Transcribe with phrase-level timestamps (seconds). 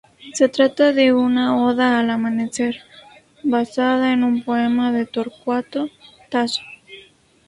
[0.33, 2.77] Se trata de una oda al amanecer,
[3.43, 5.89] basada en un poema de Torcuato
[6.31, 6.63] Tasso.